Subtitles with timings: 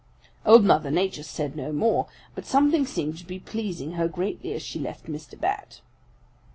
[0.47, 4.63] "Old Mother Nature said no more, but something seemed to be pleasing her greatly as
[4.63, 5.39] she left Mr.
[5.39, 5.81] Bat.